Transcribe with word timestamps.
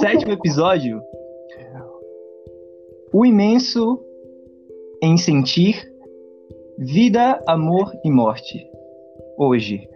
Sétimo 0.00 0.32
episódio. 0.32 1.02
O 3.12 3.24
imenso 3.24 4.04
em 5.02 5.16
sentir 5.16 5.90
vida, 6.78 7.42
amor 7.46 7.90
e 8.04 8.10
morte. 8.10 8.70
Hoje. 9.38 9.88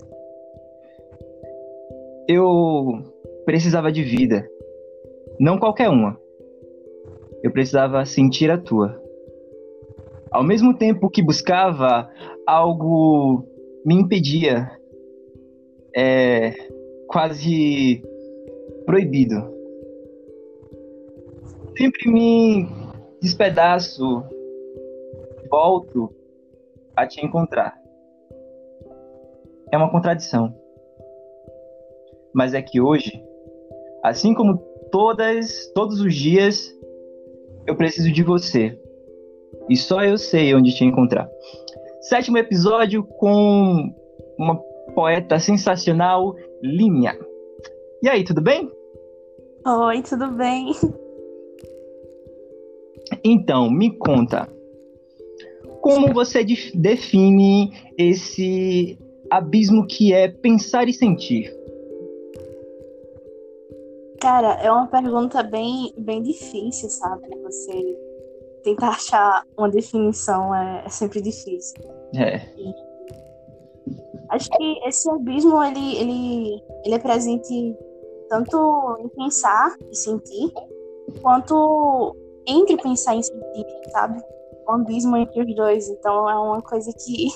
Eu 2.28 3.02
precisava 3.44 3.92
de 3.92 4.02
vida. 4.02 4.48
Não 5.38 5.58
qualquer 5.58 5.88
uma. 5.88 6.18
Eu 7.42 7.50
precisava 7.50 8.04
sentir 8.06 8.50
a 8.50 8.58
tua. 8.58 9.02
Ao 10.30 10.42
mesmo 10.42 10.72
tempo 10.74 11.10
que 11.10 11.22
buscava, 11.22 12.08
algo 12.46 13.44
me 13.84 13.94
impedia. 13.94 14.79
É 15.94 16.52
quase 17.08 18.02
proibido. 18.86 19.36
Sempre 21.76 22.10
me 22.10 22.68
despedaço, 23.20 24.22
volto 25.50 26.14
a 26.94 27.06
te 27.06 27.24
encontrar. 27.24 27.80
É 29.72 29.76
uma 29.76 29.90
contradição. 29.90 30.54
Mas 32.32 32.54
é 32.54 32.62
que 32.62 32.80
hoje, 32.80 33.22
assim 34.02 34.34
como 34.34 34.58
todas, 34.90 35.70
todos 35.74 36.00
os 36.00 36.14
dias, 36.14 36.72
eu 37.66 37.76
preciso 37.76 38.12
de 38.12 38.22
você. 38.22 38.78
E 39.68 39.76
só 39.76 40.04
eu 40.04 40.18
sei 40.18 40.54
onde 40.54 40.74
te 40.74 40.84
encontrar. 40.84 41.28
Sétimo 42.00 42.38
episódio 42.38 43.04
com 43.04 43.94
uma 44.38 44.56
poeta 44.94 45.38
sensacional, 45.38 46.34
Linha. 46.62 47.16
E 48.02 48.08
aí, 48.08 48.24
tudo 48.24 48.40
bem? 48.40 48.70
Oi, 49.66 50.02
tudo 50.02 50.28
bem? 50.32 50.72
Então, 53.24 53.70
me 53.70 53.96
conta. 53.96 54.48
Como 55.80 56.12
você 56.12 56.44
define 56.74 57.70
esse 57.96 58.98
abismo 59.30 59.86
que 59.86 60.12
é 60.12 60.28
pensar 60.28 60.88
e 60.88 60.92
sentir? 60.92 61.54
Cara, 64.20 64.54
é 64.62 64.70
uma 64.70 64.86
pergunta 64.86 65.42
bem, 65.42 65.92
bem 65.96 66.22
difícil, 66.22 66.90
sabe? 66.90 67.26
Você 67.42 67.98
tentar 68.62 68.90
achar 68.90 69.44
uma 69.56 69.70
definição 69.70 70.54
é, 70.54 70.84
é 70.84 70.88
sempre 70.88 71.22
difícil. 71.22 71.82
É. 72.14 72.36
E 72.58 72.89
acho 74.30 74.50
que 74.50 74.88
esse 74.88 75.10
abismo 75.10 75.62
ele, 75.62 75.96
ele, 75.96 76.62
ele 76.84 76.94
é 76.94 76.98
presente 76.98 77.76
tanto 78.28 78.96
em 79.00 79.08
pensar 79.08 79.76
e 79.90 79.96
sentir, 79.96 80.52
quanto 81.20 82.16
entre 82.46 82.76
pensar 82.76 83.16
e 83.16 83.22
sentir, 83.22 83.66
sabe? 83.92 84.20
Um 84.68 84.72
abismo 84.74 85.16
entre 85.16 85.42
os 85.42 85.54
dois. 85.54 85.88
Então 85.88 86.28
é 86.28 86.38
uma 86.38 86.62
coisa 86.62 86.92
que 86.92 87.28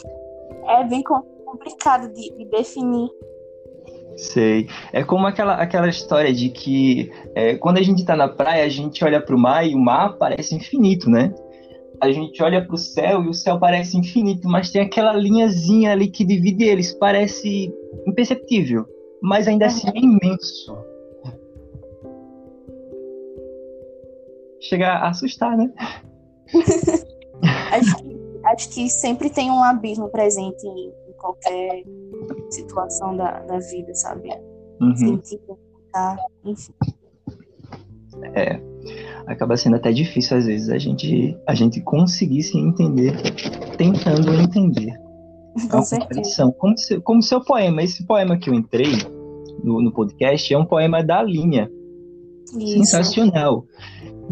é 0.68 0.84
bem 0.84 1.02
complicado 1.02 2.12
de, 2.12 2.30
de 2.36 2.44
definir 2.46 3.10
Sei. 4.16 4.68
É 4.92 5.02
como 5.02 5.26
aquela, 5.26 5.54
aquela 5.54 5.88
história 5.88 6.32
de 6.32 6.48
que 6.48 7.10
é, 7.34 7.56
quando 7.56 7.78
a 7.78 7.82
gente 7.82 8.04
tá 8.04 8.14
na 8.14 8.28
praia, 8.28 8.64
a 8.64 8.68
gente 8.68 9.04
olha 9.04 9.20
pro 9.20 9.38
mar 9.38 9.66
e 9.66 9.74
o 9.74 9.78
mar 9.78 10.16
parece 10.18 10.54
infinito, 10.54 11.10
né? 11.10 11.34
A 12.00 12.10
gente 12.10 12.42
olha 12.42 12.64
pro 12.64 12.76
céu 12.76 13.22
e 13.22 13.28
o 13.28 13.34
céu 13.34 13.58
parece 13.58 13.96
infinito, 13.96 14.48
mas 14.48 14.70
tem 14.70 14.82
aquela 14.82 15.12
linhazinha 15.12 15.92
ali 15.92 16.08
que 16.08 16.24
divide 16.24 16.64
eles, 16.64 16.92
parece 16.92 17.72
imperceptível, 18.06 18.86
mas 19.22 19.48
ainda 19.48 19.66
assim 19.66 19.88
é 19.88 19.98
imenso. 19.98 20.76
Chega 24.60 24.88
a 24.88 25.08
assustar, 25.08 25.56
né? 25.56 25.72
acho, 27.72 27.96
que, 27.96 28.20
acho 28.44 28.70
que 28.70 28.88
sempre 28.88 29.30
tem 29.30 29.50
um 29.50 29.62
abismo 29.62 30.08
presente 30.08 30.66
em 30.66 30.92
qualquer 31.18 31.84
situação 32.50 33.16
da, 33.16 33.40
da 33.40 33.58
vida, 33.58 33.94
sabe? 33.94 34.30
Uhum. 34.80 34.96
Sentir, 34.96 35.40
tá, 35.92 36.16
enfim. 36.44 36.72
É, 38.34 38.60
acaba 39.26 39.56
sendo 39.56 39.76
até 39.76 39.92
difícil 39.92 40.36
às 40.36 40.46
vezes 40.46 40.68
a 40.68 40.78
gente, 40.78 41.36
a 41.46 41.54
gente 41.54 41.80
conseguir 41.80 42.42
se 42.42 42.58
entender 42.58 43.14
tentando 43.76 44.32
entender. 44.34 44.98
Com 45.70 45.78
é 45.78 45.82
certeza. 45.82 46.52
Como, 46.58 46.76
se, 46.76 47.00
como 47.00 47.22
seu 47.22 47.40
poema, 47.40 47.82
esse 47.82 48.04
poema 48.04 48.36
que 48.36 48.50
eu 48.50 48.54
entrei 48.54 48.92
no, 49.62 49.80
no 49.80 49.92
podcast 49.92 50.52
é 50.52 50.58
um 50.58 50.66
poema 50.66 51.02
da 51.02 51.22
linha. 51.22 51.70
Isso. 52.58 52.72
Sensacional. 52.72 53.64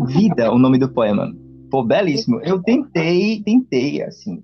Vida, 0.07 0.53
o 0.53 0.59
nome 0.59 0.79
do 0.79 0.89
poema. 0.89 1.33
Pô, 1.71 1.83
belíssimo. 1.83 2.41
Eu 2.43 2.63
tentei, 2.63 3.43
tentei, 3.43 4.03
assim, 4.03 4.43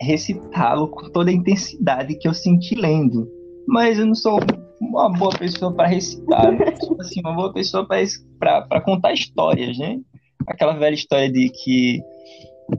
recitá-lo 0.00 0.88
com 0.88 1.08
toda 1.10 1.30
a 1.30 1.32
intensidade 1.34 2.16
que 2.16 2.28
eu 2.28 2.34
senti 2.34 2.74
lendo. 2.74 3.28
Mas 3.66 3.98
eu 3.98 4.06
não 4.06 4.14
sou 4.14 4.38
uma 4.80 5.10
boa 5.10 5.36
pessoa 5.36 5.72
para 5.72 5.88
recitar, 5.88 6.52
né? 6.52 6.74
sou 6.76 6.96
assim, 7.00 7.20
uma 7.20 7.34
boa 7.34 7.52
pessoa 7.52 7.86
para 7.86 8.80
contar 8.80 9.12
histórias, 9.12 9.78
né? 9.78 10.00
Aquela 10.46 10.74
velha 10.74 10.94
história 10.94 11.30
de 11.30 11.48
que 11.50 12.02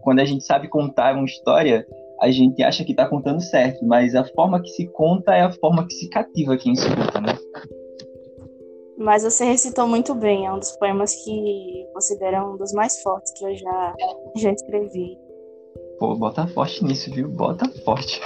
quando 0.02 0.19
a 0.19 0.25
gente 0.25 0.44
sabe 0.44 0.68
contar 0.68 1.16
uma 1.16 1.25
história, 1.25 1.86
a 2.22 2.30
gente 2.30 2.62
acha 2.63 2.84
que 2.84 2.91
está 2.91 3.07
contando 3.07 3.41
certo, 3.41 3.86
mas 3.86 4.16
a 4.16 4.25
forma 4.25 4.62
que 4.62 4.69
se 4.69 4.88
conta 4.88 5.36
é 5.36 5.41
a 5.41 5.52
forma 5.52 5.86
que 5.86 5.94
se 5.94 6.09
cativa 6.09 6.57
quem 6.57 6.74
escuta, 6.74 7.22
né? 7.22 7.38
Mas 8.97 9.24
você 9.24 9.46
recitou 9.46 9.88
muito 9.88 10.16
bem, 10.16 10.47
é 10.47 10.52
um 10.52 10.57
dos 10.57 10.72
poemas 10.72 11.13
que 11.24 11.86
considero 11.94 12.53
um 12.53 12.57
dos 12.57 12.74
mais 12.74 13.00
fortes 13.03 13.31
que 13.34 13.46
eu 13.46 13.56
já, 13.56 13.96
já 14.36 14.52
escrevi. 14.52 15.18
Pô, 16.00 16.16
bota 16.16 16.47
forte 16.47 16.84
nisso, 16.84 17.12
viu? 17.12 17.30
Bota 17.30 17.69
forte. 17.84 18.19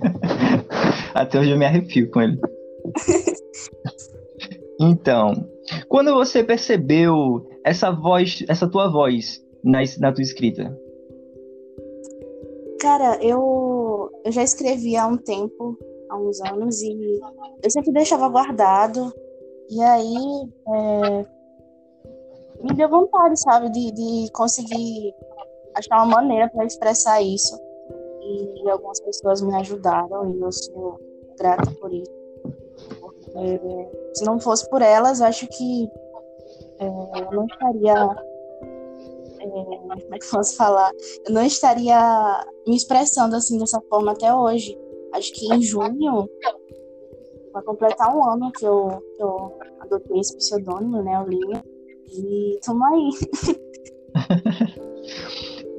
Até 1.14 1.40
hoje 1.40 1.50
eu 1.50 1.58
me 1.58 1.64
arrepio 1.64 2.10
com 2.10 2.20
ele. 2.20 2.38
Então, 4.80 5.32
quando 5.88 6.14
você 6.14 6.42
percebeu 6.42 7.48
essa 7.64 7.90
voz, 7.90 8.44
essa 8.48 8.68
tua 8.68 8.90
voz 8.90 9.44
na, 9.62 9.80
na 9.98 10.12
tua 10.12 10.22
escrita? 10.22 10.76
Cara, 12.80 13.22
eu, 13.22 14.10
eu 14.24 14.32
já 14.32 14.42
escrevi 14.42 14.96
há 14.96 15.06
um 15.06 15.16
tempo, 15.16 15.76
há 16.08 16.16
uns 16.16 16.40
anos, 16.40 16.80
e 16.80 17.20
eu 17.62 17.70
sempre 17.70 17.92
deixava 17.92 18.28
guardado. 18.28 19.12
E 19.68 19.82
aí 19.82 20.16
é, 20.68 21.26
me 22.62 22.74
deu 22.74 22.88
vontade, 22.88 23.38
sabe, 23.40 23.70
de, 23.70 23.92
de 23.92 24.32
conseguir 24.32 25.14
achar 25.74 25.96
uma 25.98 26.16
maneira 26.16 26.48
para 26.48 26.64
expressar 26.64 27.20
isso. 27.20 27.58
E 28.22 28.70
algumas 28.70 29.00
pessoas 29.00 29.42
me 29.42 29.54
ajudaram 29.56 30.34
e 30.34 30.40
eu 30.40 30.52
sou 30.52 30.98
grata 31.38 31.70
por 31.80 31.92
isso. 31.92 32.19
Porque, 33.32 33.88
se 34.14 34.24
não 34.24 34.40
fosse 34.40 34.68
por 34.68 34.82
elas, 34.82 35.20
acho 35.20 35.46
que 35.48 35.88
é, 36.78 36.86
eu 36.86 37.30
não 37.32 37.46
estaria. 37.46 38.16
É, 39.40 39.46
como 39.46 40.14
é 40.14 40.18
que 40.18 40.30
posso 40.30 40.56
falar? 40.56 40.90
Eu 41.26 41.32
não 41.32 41.44
estaria 41.44 42.46
me 42.66 42.76
expressando 42.76 43.36
assim 43.36 43.58
dessa 43.58 43.80
forma 43.88 44.12
até 44.12 44.34
hoje. 44.34 44.78
Acho 45.12 45.32
que 45.32 45.52
em 45.52 45.62
junho 45.62 46.28
vai 47.52 47.62
completar 47.62 48.14
um 48.14 48.24
ano 48.24 48.52
que 48.52 48.64
eu, 48.64 49.02
que 49.16 49.22
eu 49.22 49.58
adotei 49.80 50.20
esse 50.20 50.36
pseudônimo, 50.36 51.02
né, 51.02 51.20
o 51.20 51.26
Linha. 51.26 51.64
E 52.12 52.58
tamo 52.64 52.84
aí. 52.84 53.10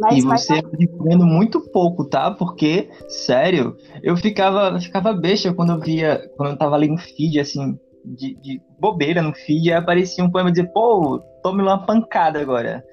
Mas, 0.02 0.18
e 0.18 0.22
você 0.22 0.62
mas... 0.62 0.72
vivendo 0.72 1.26
muito 1.26 1.62
pouco, 1.72 2.04
tá? 2.06 2.32
Porque, 2.32 2.90
sério, 3.08 3.76
eu 4.02 4.18
ficava, 4.18 4.80
ficava 4.80 5.14
besta 5.14 5.54
quando 5.54 5.74
eu 5.74 5.80
via, 5.80 6.28
quando 6.36 6.52
eu 6.52 6.58
tava 6.58 6.76
ali 6.76 6.88
no 6.88 6.98
feed, 6.98 7.40
assim, 7.40 7.78
de, 8.04 8.36
de 8.42 8.62
bobeira 8.80 9.22
no 9.22 9.34
feed, 9.34 9.72
aí 9.72 9.78
aparecia 9.78 10.24
um 10.24 10.32
poema 10.32 10.50
e 10.50 10.54
dizia, 10.54 10.70
pô, 10.74 11.20
tome 11.44 11.62
uma 11.62 11.86
pancada 11.86 12.40
agora. 12.40 12.84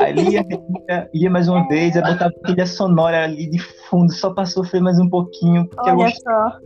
Aí 0.00 0.12
lia, 0.12 0.42
lia, 0.42 1.10
lia 1.12 1.30
mais 1.30 1.48
uma 1.48 1.66
vez, 1.66 1.96
aí 1.96 2.02
botava 2.02 2.32
trilha 2.44 2.66
sonora 2.66 3.24
ali 3.24 3.50
de 3.50 3.58
fundo, 3.58 4.12
só 4.12 4.32
pra 4.32 4.46
sofrer 4.46 4.80
mais 4.80 4.98
um 5.00 5.08
pouquinho. 5.08 5.68
Olha 5.78 6.04
eu 6.04 6.10
só. 6.10 6.58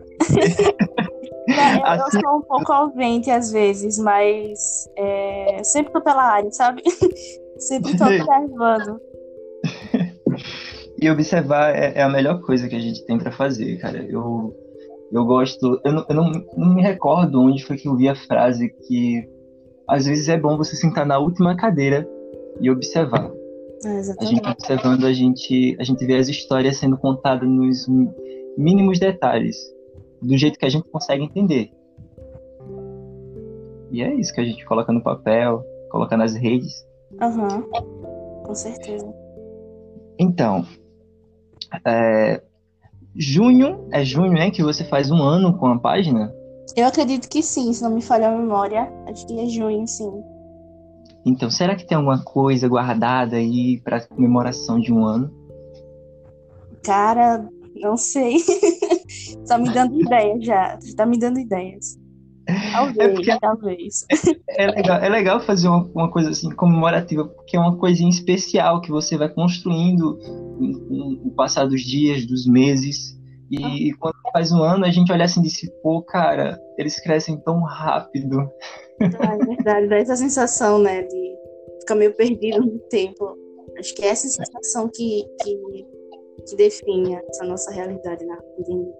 É, 1.49 1.77
eu, 1.77 1.85
assim... 1.87 2.17
eu, 2.17 2.23
sou 2.23 2.39
um 2.39 2.43
pouco 2.43 2.73
ausente 2.73 3.31
às 3.31 3.53
vezes, 3.53 3.99
mas 3.99 4.91
é, 4.97 5.61
sempre 5.63 5.93
tô 5.93 6.01
pela 6.01 6.25
área, 6.25 6.51
sabe? 6.51 6.83
sempre 7.59 7.97
tô 7.97 8.03
observando. 8.05 9.01
E 11.01 11.11
observar 11.11 11.75
é, 11.75 11.93
é, 11.97 12.03
a 12.03 12.09
melhor 12.09 12.41
coisa 12.41 12.69
que 12.69 12.75
a 12.75 12.81
gente 12.81 13.05
tem 13.05 13.19
para 13.19 13.31
fazer, 13.31 13.77
cara. 13.79 13.99
Eu, 14.09 14.55
eu 15.13 15.25
gosto. 15.25 15.81
Eu, 15.85 15.93
não, 15.93 16.07
eu 16.09 16.15
não, 16.15 16.31
não, 16.57 16.75
me 16.75 16.83
recordo 16.83 17.41
onde 17.41 17.65
foi 17.65 17.77
que 17.77 17.89
eu 17.89 17.97
vi 17.97 18.09
a 18.09 18.15
frase 18.15 18.71
que 18.87 19.29
às 19.87 20.07
vezes 20.07 20.29
é 20.29 20.39
bom 20.39 20.57
você 20.57 20.75
sentar 20.75 21.07
na 21.07 21.19
última 21.19 21.57
cadeira 21.57 22.09
e 22.61 22.71
observar. 22.71 23.31
É, 23.85 24.01
a 24.19 24.25
gente 24.25 24.49
observando, 24.49 25.05
a 25.05 25.13
gente, 25.13 25.77
a 25.79 25.85
gente 25.85 26.05
vê 26.07 26.17
as 26.17 26.29
histórias 26.29 26.79
sendo 26.79 26.97
contadas 26.97 27.49
nos 27.49 27.87
mínimos 28.57 28.99
detalhes, 28.99 29.57
do 30.23 30.37
jeito 30.37 30.59
que 30.59 30.65
a 30.65 30.71
gente 30.71 30.89
consegue 30.89 31.23
entender. 31.23 31.71
E 33.93 34.03
é 34.03 34.15
isso 34.15 34.33
que 34.33 34.41
a 34.41 34.45
gente 34.45 34.65
coloca 34.65 34.93
no 34.93 35.03
papel, 35.03 35.63
coloca 35.91 36.17
nas 36.17 36.35
redes. 36.35 36.87
Aham, 37.21 37.65
uhum. 37.73 38.43
com 38.45 38.55
certeza. 38.55 39.07
Então, 40.19 40.65
é, 41.85 42.43
junho, 43.15 43.89
é 43.93 44.05
junho, 44.05 44.33
né, 44.33 44.51
que 44.51 44.63
você 44.63 44.85
faz 44.85 45.11
um 45.11 45.23
ano 45.23 45.57
com 45.57 45.67
a 45.67 45.79
página? 45.79 46.33
Eu 46.77 46.87
acredito 46.87 47.29
que 47.29 47.43
sim, 47.43 47.73
se 47.73 47.83
não 47.83 47.91
me 47.91 48.03
falha 48.03 48.29
a 48.29 48.37
memória, 48.37 48.93
acho 49.09 49.27
que 49.27 49.39
é 49.39 49.47
junho, 49.47 49.87
sim. 49.87 50.11
Então, 51.25 51.51
será 51.51 51.75
que 51.75 51.87
tem 51.87 51.97
alguma 51.97 52.23
coisa 52.23 52.69
guardada 52.69 53.37
aí 53.37 53.81
para 53.81 54.07
comemoração 54.07 54.79
de 54.79 54.93
um 54.93 55.05
ano? 55.05 55.33
Cara, 56.85 57.49
não 57.75 57.97
sei. 57.97 58.37
tá 59.49 59.59
me 59.59 59.73
dando 59.73 60.01
ideias 60.01 60.45
já. 60.45 60.79
Tá 60.97 61.05
me 61.05 61.19
dando 61.19 61.41
ideias. 61.41 61.99
Talvez, 62.73 62.99
é 62.99 63.09
porque, 63.09 63.41
talvez. 63.41 64.07
É 64.51 64.67
legal, 64.69 64.99
é 64.99 65.09
legal 65.09 65.41
fazer 65.41 65.69
uma, 65.69 65.85
uma, 65.95 66.11
coisa 66.11 66.31
assim 66.31 66.49
comemorativa, 66.51 67.25
porque 67.25 67.57
é 67.57 67.61
uma 67.61 67.77
coisinha 67.77 68.09
especial 68.09 68.81
que 68.81 68.91
você 68.91 69.17
vai 69.17 69.29
construindo 69.29 70.19
no 70.59 71.33
passar 71.37 71.67
dos 71.67 71.83
dias, 71.83 72.25
dos 72.25 72.47
meses. 72.47 73.17
E 73.51 73.91
ah. 73.91 73.97
quando 73.99 74.15
faz 74.33 74.53
um 74.53 74.63
ano, 74.63 74.85
a 74.85 74.91
gente 74.91 75.13
olha 75.13 75.25
assim 75.25 75.41
e 75.41 75.45
diz, 75.45 75.61
pô, 75.83 76.03
cara, 76.03 76.61
eles 76.79 77.01
crescem 77.01 77.39
tão 77.41 77.63
rápido. 77.63 78.49
Ah, 79.01 79.35
é 79.35 79.45
verdade, 79.45 79.89
dá 79.89 79.97
essa 79.97 80.17
sensação, 80.17 80.79
né, 80.79 81.03
de 81.03 81.37
ficar 81.81 81.95
meio 81.97 82.15
perdido 82.15 82.61
no 82.61 82.79
tempo. 82.89 83.37
Acho 83.79 83.95
que 83.95 84.03
é 84.03 84.09
essa 84.09 84.29
sensação 84.29 84.89
que, 84.93 85.25
que, 85.43 85.59
que 86.49 86.57
define 86.57 87.15
essa 87.29 87.45
nossa 87.45 87.71
realidade 87.73 88.25
na 88.25 88.35
academia. 88.35 88.93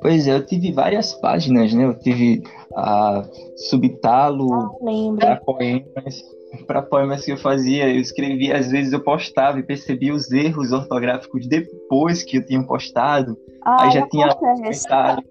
Pois 0.00 0.28
é, 0.28 0.34
eu 0.34 0.46
tive 0.46 0.72
várias 0.72 1.12
páginas, 1.14 1.72
né? 1.72 1.84
Eu 1.84 1.98
tive 1.98 2.42
a 2.76 3.24
Subtalo 3.56 4.52
ah, 4.54 4.70
para 5.18 5.36
poemas, 5.36 6.24
para 6.66 6.82
poemas 6.82 7.24
que 7.24 7.32
eu 7.32 7.36
fazia, 7.36 7.88
eu 7.88 8.00
escrevia, 8.00 8.56
às 8.56 8.70
vezes 8.70 8.92
eu 8.92 9.02
postava 9.02 9.58
e 9.58 9.62
percebia 9.62 10.14
os 10.14 10.30
erros 10.30 10.70
ortográficos 10.70 11.46
depois 11.48 12.22
que 12.22 12.38
eu 12.38 12.46
tinha 12.46 12.62
postado. 12.62 13.36
Ah, 13.62 13.84
aí 13.84 13.90
já 13.90 14.06
tinha 14.08 14.28
comentário, 14.34 15.24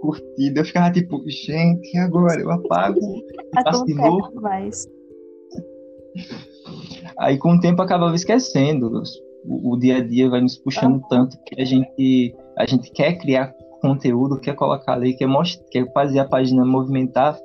curtido. 0.00 0.60
Eu 0.60 0.64
ficava 0.64 0.90
tipo, 0.90 1.22
gente, 1.28 1.96
agora? 1.98 2.40
Eu 2.40 2.50
apago 2.50 3.00
faço 3.62 3.84
de 3.84 3.94
novo. 3.94 4.40
Mais. 4.40 4.88
Aí 7.18 7.38
com 7.38 7.52
o 7.52 7.60
tempo 7.60 7.82
acabava 7.82 8.14
esquecendo. 8.14 9.02
O, 9.44 9.72
o, 9.72 9.78
dia 9.78 9.96
a 9.96 10.00
dia 10.06 10.28
vai 10.28 10.40
nos 10.40 10.56
puxando 10.58 11.00
ah. 11.04 11.08
tanto 11.08 11.38
que 11.44 11.60
a 11.60 11.64
gente, 11.64 12.34
a 12.56 12.66
gente 12.66 12.90
quer 12.90 13.14
criar 13.18 13.54
conteúdo, 13.80 14.38
quer 14.38 14.54
colocar 14.54 14.92
ali, 14.92 15.14
quer, 15.14 15.26
mostrar, 15.26 15.64
quer 15.70 15.90
fazer 15.92 16.18
a 16.18 16.28
página 16.28 16.64
movimentar, 16.64 17.38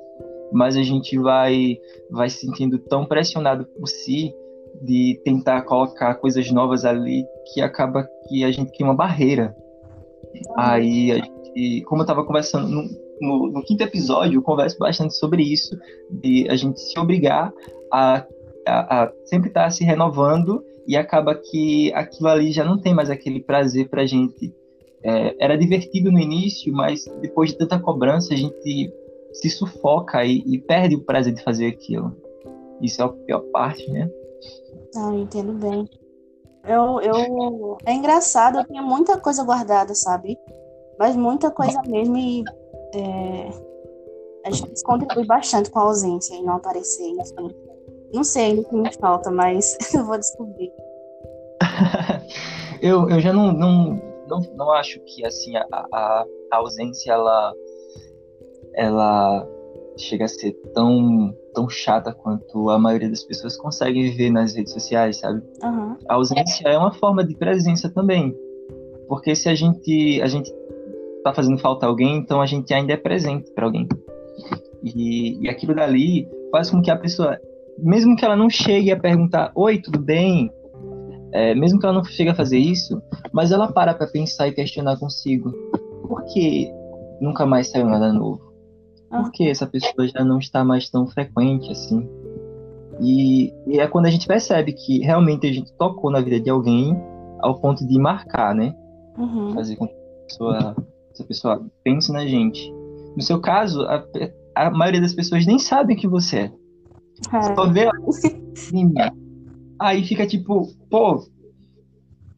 mas 0.52 0.76
a 0.76 0.82
gente 0.82 1.18
vai, 1.18 1.78
vai 2.10 2.28
se 2.28 2.46
sentindo 2.46 2.78
tão 2.78 3.06
pressionado 3.06 3.66
por 3.66 3.88
si 3.88 4.34
de 4.82 5.20
tentar 5.24 5.62
colocar 5.62 6.14
coisas 6.16 6.50
novas 6.50 6.84
ali 6.84 7.24
que 7.52 7.60
acaba 7.60 8.06
que 8.28 8.44
a 8.44 8.50
gente 8.50 8.72
cria 8.72 8.86
uma 8.86 8.94
barreira. 8.94 9.56
Aí, 10.56 11.12
a 11.12 11.16
gente, 11.16 11.82
como 11.82 12.02
eu 12.02 12.04
estava 12.04 12.24
conversando 12.24 12.68
no, 12.68 12.82
no, 13.20 13.52
no, 13.52 13.62
quinto 13.64 13.82
episódio, 13.82 14.38
eu 14.38 14.42
converso 14.42 14.78
bastante 14.78 15.14
sobre 15.14 15.42
isso, 15.42 15.76
de 16.10 16.46
a 16.50 16.56
gente 16.56 16.78
se 16.80 16.98
obrigar 16.98 17.52
a, 17.90 18.26
a, 18.66 19.04
a 19.04 19.12
sempre 19.24 19.48
estar 19.48 19.64
tá 19.64 19.70
se 19.70 19.84
renovando 19.84 20.62
e 20.86 20.96
acaba 20.96 21.34
que 21.34 21.92
aquilo 21.92 22.28
ali 22.28 22.52
já 22.52 22.64
não 22.64 22.78
tem 22.78 22.94
mais 22.94 23.10
aquele 23.10 23.40
prazer 23.40 23.88
para 23.88 24.06
gente 24.06 24.54
é, 25.02 25.36
era 25.38 25.56
divertido 25.56 26.10
no 26.10 26.18
início, 26.18 26.72
mas 26.72 27.04
depois 27.20 27.50
de 27.50 27.58
tanta 27.58 27.78
cobrança 27.78 28.34
a 28.34 28.36
gente 28.36 28.92
se 29.32 29.50
sufoca 29.50 30.24
e, 30.24 30.42
e, 30.46 30.58
perde 30.58 30.96
o 30.96 31.04
prazer 31.04 31.34
de 31.34 31.42
fazer 31.42 31.66
aquilo. 31.66 32.16
Isso 32.80 33.02
é 33.02 33.04
a 33.04 33.08
pior 33.08 33.40
parte, 33.52 33.88
né? 33.90 34.10
Não, 34.94 35.14
eu 35.14 35.20
entendo 35.20 35.52
bem. 35.52 35.88
Eu, 36.64 37.00
eu... 37.00 37.78
É 37.84 37.92
engraçado, 37.92 38.58
eu 38.58 38.64
tinha 38.64 38.82
muita 38.82 39.18
coisa 39.18 39.44
guardada, 39.44 39.94
sabe? 39.94 40.36
Mas 40.98 41.14
muita 41.14 41.50
coisa 41.50 41.80
mesmo 41.86 42.16
e 42.16 42.42
é... 42.94 43.48
acho 44.46 44.64
que 44.64 44.82
contribui 44.82 45.26
bastante 45.26 45.70
com 45.70 45.78
a 45.78 45.82
ausência 45.82 46.34
e 46.34 46.42
não 46.42 46.54
aparecer, 46.56 47.08
enfim. 47.08 47.65
Não 48.12 48.24
sei 48.24 48.46
ainda 48.46 48.62
o 48.62 48.64
que 48.64 48.76
me 48.76 48.92
falta, 48.94 49.30
mas 49.30 49.76
eu 49.94 50.04
vou 50.04 50.18
descobrir. 50.18 50.72
eu, 52.82 53.08
eu 53.08 53.20
já 53.20 53.32
não, 53.32 53.52
não, 53.52 54.00
não, 54.28 54.40
não 54.54 54.72
acho 54.72 55.00
que 55.00 55.24
assim 55.24 55.56
a, 55.56 55.66
a, 55.72 56.24
a 56.52 56.56
ausência 56.56 57.12
ela 57.12 57.54
ela 58.74 59.48
chega 59.96 60.26
a 60.26 60.28
ser 60.28 60.52
tão 60.74 61.34
tão 61.54 61.68
chata 61.68 62.12
quanto 62.12 62.68
a 62.68 62.78
maioria 62.78 63.08
das 63.08 63.22
pessoas 63.22 63.56
consegue 63.56 64.02
viver 64.02 64.30
nas 64.30 64.54
redes 64.54 64.72
sociais, 64.72 65.16
sabe? 65.18 65.42
Uhum. 65.62 65.96
A 66.06 66.14
ausência 66.14 66.68
é 66.68 66.76
uma 66.76 66.92
forma 66.92 67.24
de 67.24 67.34
presença 67.34 67.88
também, 67.88 68.36
porque 69.08 69.34
se 69.34 69.48
a 69.48 69.54
gente 69.54 70.20
a 70.20 70.26
gente 70.26 70.52
tá 71.24 71.32
fazendo 71.32 71.58
falta 71.58 71.86
alguém, 71.86 72.18
então 72.18 72.40
a 72.40 72.46
gente 72.46 72.72
ainda 72.72 72.92
é 72.92 72.96
presente 72.96 73.50
para 73.52 73.64
alguém. 73.64 73.88
E, 74.82 75.42
e 75.42 75.48
aquilo 75.48 75.74
dali 75.74 76.28
faz 76.52 76.70
com 76.70 76.80
que 76.80 76.90
a 76.90 76.96
pessoa, 76.96 77.40
mesmo 77.78 78.16
que 78.16 78.24
ela 78.24 78.36
não 78.36 78.48
chegue 78.48 78.90
a 78.90 78.98
perguntar, 78.98 79.52
oi, 79.54 79.78
tudo 79.78 79.98
bem? 79.98 80.50
É, 81.32 81.54
mesmo 81.54 81.78
que 81.78 81.86
ela 81.86 81.94
não 81.94 82.04
chegue 82.04 82.30
a 82.30 82.34
fazer 82.34 82.58
isso, 82.58 83.00
mas 83.32 83.52
ela 83.52 83.70
para 83.70 83.94
para 83.94 84.06
pensar 84.06 84.48
e 84.48 84.52
questionar 84.52 84.98
consigo. 84.98 85.52
Por 86.08 86.24
que 86.24 86.70
nunca 87.20 87.44
mais 87.44 87.68
saiu 87.68 87.86
nada 87.86 88.12
novo? 88.12 88.40
Por 89.10 89.30
que 89.32 89.48
essa 89.48 89.66
pessoa 89.66 90.06
já 90.08 90.24
não 90.24 90.38
está 90.38 90.64
mais 90.64 90.88
tão 90.88 91.06
frequente 91.06 91.70
assim? 91.70 92.08
E, 93.00 93.52
e, 93.66 93.78
é 93.78 93.86
quando 93.86 94.06
a 94.06 94.10
gente 94.10 94.26
percebe 94.26 94.72
que 94.72 95.00
realmente 95.00 95.46
a 95.46 95.52
gente 95.52 95.72
tocou 95.74 96.10
na 96.10 96.20
vida 96.20 96.40
de 96.40 96.48
alguém 96.48 96.96
ao 97.40 97.60
ponto 97.60 97.86
de 97.86 97.98
marcar, 97.98 98.54
né? 98.54 98.74
Uhum. 99.18 99.52
Fazer 99.52 99.76
com 99.76 99.86
que 99.86 99.94
a 99.94 100.26
pessoa, 100.26 100.76
essa 101.12 101.24
pessoa 101.24 101.66
pense 101.84 102.10
na 102.12 102.26
gente. 102.26 102.72
No 103.14 103.22
seu 103.22 103.40
caso, 103.40 103.82
a, 103.82 104.02
a 104.54 104.70
maioria 104.70 105.00
das 105.00 105.14
pessoas 105.14 105.46
nem 105.46 105.58
sabem 105.58 105.96
que 105.96 106.08
você 106.08 106.38
é. 106.38 106.52
É. 107.32 107.54
Só 107.54 107.68
vê 107.68 107.88
Aí 109.78 110.04
fica 110.04 110.26
tipo, 110.26 110.66
pô, 110.90 111.22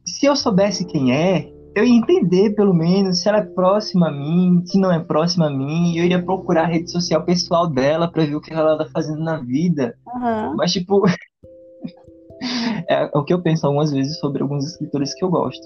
se 0.05 0.25
eu 0.25 0.35
soubesse 0.35 0.85
quem 0.85 1.15
é, 1.15 1.49
eu 1.75 1.85
ia 1.85 1.95
entender 1.95 2.49
pelo 2.55 2.73
menos 2.73 3.21
se 3.21 3.29
ela 3.29 3.37
é 3.39 3.45
próxima 3.45 4.09
a 4.09 4.11
mim, 4.11 4.61
se 4.65 4.77
não 4.77 4.91
é 4.91 4.99
próxima 4.99 5.47
a 5.47 5.49
mim, 5.49 5.97
eu 5.97 6.03
iria 6.03 6.21
procurar 6.21 6.63
a 6.63 6.67
rede 6.67 6.91
social 6.91 7.23
pessoal 7.23 7.67
dela 7.67 8.11
para 8.11 8.25
ver 8.25 8.35
o 8.35 8.41
que 8.41 8.53
ela 8.53 8.77
tá 8.77 8.85
fazendo 8.91 9.23
na 9.23 9.37
vida. 9.37 9.95
Uhum. 10.07 10.55
Mas, 10.57 10.73
tipo, 10.73 11.03
é 12.89 13.09
o 13.13 13.23
que 13.23 13.33
eu 13.33 13.41
penso 13.41 13.65
algumas 13.65 13.91
vezes 13.91 14.19
sobre 14.19 14.41
alguns 14.41 14.65
escritores 14.65 15.13
que 15.13 15.23
eu 15.23 15.29
gosto. 15.29 15.65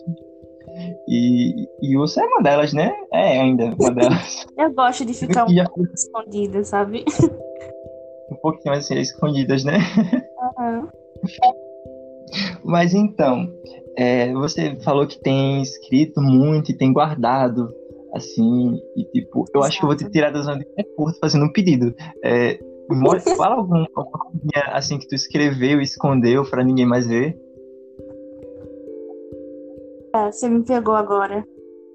E, 1.07 1.67
e 1.81 1.95
você 1.95 2.21
é 2.21 2.25
uma 2.25 2.41
delas, 2.41 2.73
né? 2.73 2.93
É 3.11 3.39
ainda 3.39 3.73
uma 3.79 3.91
delas. 3.93 4.45
eu 4.57 4.73
gosto 4.73 5.05
de 5.05 5.13
ficar 5.13 5.45
um 5.45 5.55
pouco 5.65 5.93
escondida, 5.93 6.63
sabe? 6.63 7.05
Um 8.43 8.51
pouquinho 8.51 8.75
assim, 8.75 8.95
escondidas, 8.95 9.63
né? 9.63 9.77
Uhum. 10.59 10.87
Mas 12.63 12.93
então, 12.93 13.51
é, 13.97 14.31
você 14.33 14.75
falou 14.83 15.07
que 15.07 15.19
tem 15.19 15.61
escrito 15.61 16.21
muito 16.21 16.71
e 16.71 16.77
tem 16.77 16.91
guardado, 16.91 17.69
assim, 18.13 18.79
e 18.95 19.03
tipo, 19.05 19.45
eu 19.53 19.61
Exato. 19.61 19.65
acho 19.65 19.79
que 19.79 19.85
eu 19.85 19.87
vou 19.87 19.97
te 19.97 20.09
tirar 20.09 20.31
da 20.31 20.41
zona 20.41 20.59
de 20.59 20.65
curto 20.95 21.19
fazendo 21.19 21.45
um 21.45 21.51
pedido. 21.51 21.93
É, 22.23 22.59
fala 23.37 23.55
algum, 23.55 23.85
alguma 23.95 24.19
coisa 24.19 24.39
assim 24.71 24.97
que 24.97 25.07
tu 25.07 25.15
escreveu 25.15 25.79
e 25.79 25.83
escondeu 25.83 26.49
para 26.49 26.63
ninguém 26.63 26.85
mais 26.85 27.07
ver. 27.07 27.37
É, 30.15 30.31
você 30.31 30.49
me 30.49 30.63
pegou 30.63 30.95
agora. 30.95 31.45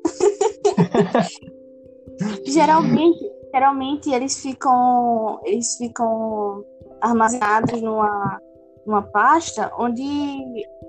geralmente, 2.47 3.25
geralmente 3.59 4.11
eles 4.11 4.41
ficam, 4.41 5.41
eles 5.45 5.77
ficam 5.77 6.65
armazenados 7.00 7.81
numa 7.83 8.41
uma 8.87 9.03
pasta 9.03 9.71
onde 9.79 10.03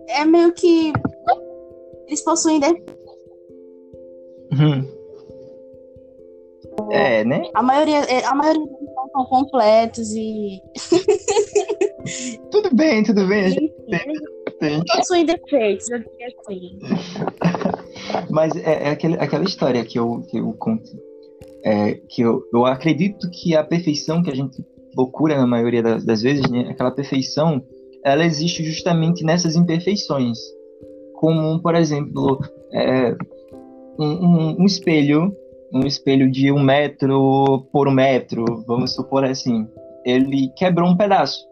é 0.07 0.23
meio 0.23 0.53
que 0.53 0.93
eles 2.07 2.23
possuem 2.23 2.61
Uhum. 4.51 4.99
É, 6.91 7.23
né? 7.25 7.43
A 7.53 7.61
maioria, 7.61 7.99
é, 8.05 8.25
a 8.25 8.33
maioria 8.33 8.65
não 8.95 9.09
são 9.11 9.25
completos 9.25 10.11
e. 10.15 10.61
tudo 12.49 12.73
bem, 12.73 13.03
tudo 13.03 13.27
bem. 13.27 13.45
A 13.45 13.49
gente 13.49 13.73
tem, 14.59 14.83
possuem 14.85 15.25
defeitos, 15.25 15.89
eu 15.91 15.99
diria 15.99 16.27
assim. 16.39 16.79
Mas 18.31 18.55
é, 18.55 18.87
é 18.87 18.89
aquele, 18.89 19.15
aquela 19.15 19.43
história 19.43 19.83
que 19.83 19.99
eu, 19.99 20.23
que 20.29 20.37
eu 20.37 20.53
conto. 20.53 21.08
É, 21.63 21.95
que 22.09 22.21
eu, 22.21 22.41
eu 22.53 22.65
acredito 22.65 23.29
que 23.29 23.55
a 23.55 23.63
perfeição 23.63 24.23
que 24.23 24.29
a 24.29 24.35
gente 24.35 24.63
procura 24.93 25.37
na 25.37 25.45
maioria 25.45 25.83
das, 25.83 26.05
das 26.05 26.21
vezes, 26.21 26.49
né, 26.49 26.69
aquela 26.69 26.91
perfeição 26.91 27.61
ela 28.03 28.25
existe 28.25 28.63
justamente 28.63 29.25
nessas 29.25 29.55
imperfeições. 29.55 30.37
Como, 31.15 31.61
por 31.61 31.75
exemplo, 31.75 32.39
é, 32.71 33.13
um, 33.99 34.05
um, 34.05 34.61
um, 34.61 34.65
espelho 34.65 35.35
um 35.71 35.85
espelho 35.85 36.29
de 36.31 36.51
um 36.51 36.59
metro 36.59 37.67
por 37.71 37.87
um 37.87 37.91
metro, 37.91 38.43
vamos 38.65 38.93
supor 38.93 39.23
assim, 39.23 39.67
ele 40.05 40.49
quebrou 40.55 40.89
um 40.89 40.97
pedaço. 40.97 41.47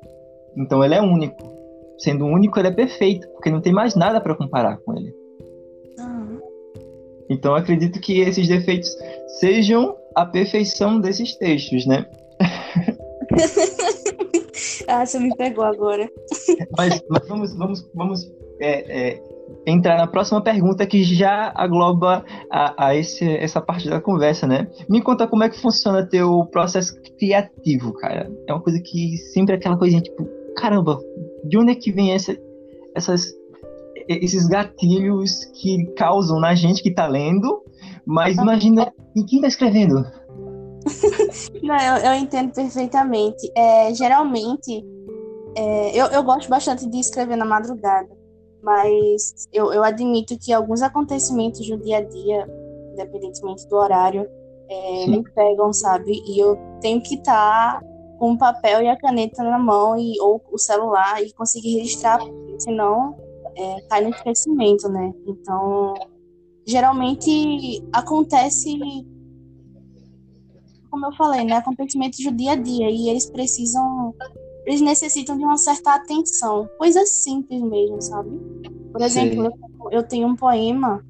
Então 0.56 0.84
ele 0.84 0.96
é 0.96 1.02
único. 1.02 1.56
Sendo 1.98 2.26
único, 2.26 2.60
ele 2.60 2.70
é 2.70 2.72
perfeito, 2.72 3.28
porque 3.30 3.50
não 3.50 3.62
tem 3.62 3.74
mais 3.74 3.96
nada 3.96 4.22
para 4.22 4.36
comparar 4.36 4.78
com 4.78 4.98
ele. 4.98 5.14
Então 7.30 7.56
acredito 7.56 8.00
que 8.00 8.22
esses 8.22 8.48
defeitos 8.48 8.96
sejam 9.40 9.96
a 10.16 10.26
perfeição 10.26 11.00
desses 11.00 11.36
textos, 11.36 11.86
né? 11.86 12.06
ah, 14.88 15.06
você 15.06 15.20
me 15.20 15.36
pegou 15.36 15.64
agora. 15.64 16.10
mas, 16.78 17.02
mas 17.10 17.28
vamos, 17.28 17.56
vamos, 17.56 17.90
vamos 17.94 18.32
é, 18.60 19.12
é, 19.12 19.24
entrar 19.66 19.98
na 19.98 20.08
próxima 20.08 20.42
pergunta 20.42 20.86
que 20.86 21.04
já 21.04 21.52
agloba 21.56 22.24
a, 22.50 22.88
a 22.88 22.96
esse, 22.96 23.26
essa 23.38 23.62
parte 23.62 23.90
da 23.90 24.02
conversa, 24.02 24.48
né? 24.48 24.68
Me 24.90 25.02
conta 25.02 25.28
como 25.28 25.44
é 25.44 25.50
que 25.50 25.60
funciona 25.60 26.06
teu 26.06 26.46
processo 26.46 26.96
criativo, 27.18 27.94
cara. 27.94 28.32
É 28.48 28.54
uma 28.54 28.62
coisa 28.62 28.80
que 28.80 29.18
sempre 29.18 29.56
é 29.56 29.58
aquela 29.58 29.78
coisinha 29.78 30.02
tipo, 30.02 30.28
caramba, 30.56 31.00
de 31.44 31.58
onde 31.58 31.72
é 31.72 31.76
que 31.76 31.92
vem 31.92 32.14
essa, 32.14 32.36
essas, 32.96 33.34
esses 34.08 34.48
gatilhos 34.48 35.46
que 35.62 35.86
causam 35.96 36.40
na 36.40 36.56
gente 36.56 36.82
que 36.82 36.92
tá 36.92 37.08
lendo, 37.08 37.62
mas 38.08 38.38
imagina, 38.38 38.92
e 39.16 39.24
quem 39.24 39.42
tá 39.42 39.48
escrevendo? 39.48 40.06
Não, 41.62 41.76
eu, 41.76 41.98
eu 41.98 42.14
entendo 42.14 42.54
perfeitamente. 42.54 43.52
É, 43.56 43.94
geralmente, 43.94 44.84
é, 45.56 46.00
eu, 46.00 46.08
eu 46.08 46.24
gosto 46.24 46.50
bastante 46.50 46.90
de 46.90 47.00
escrever 47.00 47.36
na 47.36 47.46
madrugada 47.46 48.18
mas 48.68 49.48
eu, 49.54 49.72
eu 49.72 49.82
admito 49.82 50.38
que 50.38 50.52
alguns 50.52 50.82
acontecimentos 50.82 51.66
do 51.66 51.78
dia 51.78 52.00
a 52.00 52.02
dia, 52.02 52.46
independentemente 52.92 53.66
do 53.68 53.78
horário, 53.78 54.28
é, 54.70 55.08
me 55.08 55.24
pegam, 55.32 55.72
sabe? 55.72 56.22
E 56.28 56.38
eu 56.38 56.58
tenho 56.82 57.02
que 57.02 57.16
estar 57.16 57.80
tá 57.80 57.86
com 58.20 58.34
o 58.34 58.38
papel 58.38 58.82
e 58.82 58.90
a 58.90 58.98
caneta 58.98 59.42
na 59.42 59.58
mão 59.58 59.98
e, 59.98 60.20
ou 60.20 60.44
o 60.52 60.58
celular 60.58 61.24
e 61.24 61.32
conseguir 61.32 61.78
registrar, 61.78 62.18
porque 62.20 62.60
senão 62.60 63.16
é, 63.56 63.82
cai 63.88 64.02
no 64.02 64.10
esquecimento, 64.10 64.90
né? 64.90 65.14
Então, 65.26 65.94
geralmente 66.68 67.82
acontece, 67.94 68.78
como 70.92 71.06
eu 71.06 71.14
falei, 71.14 71.46
né? 71.46 71.54
Acontecimentos 71.54 72.20
do 72.20 72.32
dia 72.32 72.52
a 72.52 72.56
dia 72.56 72.90
e 72.92 73.10
eles 73.10 73.30
precisam 73.30 74.14
eles 74.68 74.82
necessitam 74.82 75.38
de 75.38 75.46
uma 75.46 75.58
certa 75.58 75.96
atenção. 75.96 76.70
Coisas 76.78 77.10
simples 77.10 77.62
mesmo, 77.62 78.02
sabe? 78.02 78.30
Por 78.92 79.02
exemplo, 79.02 79.46
eu, 79.46 79.92
eu, 79.92 80.04
tenho 80.04 80.28
um 80.28 80.36
poema, 80.36 81.02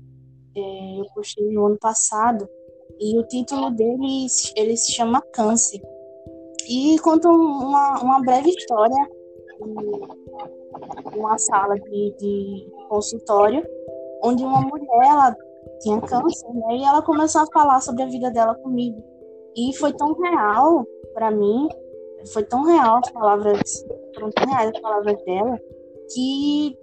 é, 0.56 1.00
eu 1.00 1.06
postei 1.16 1.52
no 1.52 1.66
ano 1.66 1.78
passado, 1.80 2.48
e 3.00 3.18
o 3.18 3.24
título 3.24 3.72
dele 3.72 4.28
ele 4.56 4.78
se 4.78 4.92
chama 4.92 5.24
Câncer. 5.34 5.82
E 6.70 7.00
conta 7.00 7.30
uma, 7.30 8.00
uma 8.00 8.22
breve 8.22 8.50
história 8.50 9.10
de 11.12 11.18
uma 11.18 11.38
sala 11.40 11.80
de, 11.80 12.16
de 12.20 12.68
consultório, 12.90 13.66
onde 14.24 14.44
uma 14.44 14.62
mulher 14.62 15.04
ela 15.04 15.36
tinha 15.80 16.02
câncer, 16.02 16.48
né? 16.54 16.78
E 16.78 16.84
ela 16.84 17.02
começou 17.02 17.42
a 17.42 17.48
falar 17.48 17.82
sobre 17.82 18.04
a 18.04 18.08
vida 18.08 18.32
dela 18.32 18.56
comigo. 18.56 19.04
E 19.56 19.76
foi 19.78 19.94
tão 19.94 20.14
real 20.14 20.86
para 21.14 21.32
mim 21.32 21.68
foi 22.32 22.44
tão 22.44 22.64
real 22.64 22.98
as 22.98 23.12
palavras, 23.12 23.86
foram 24.14 24.32
tão 24.32 24.46
reais 24.48 24.72
as 24.74 24.82
palavras 24.82 25.24
dela, 25.24 25.60
que, 26.14 26.78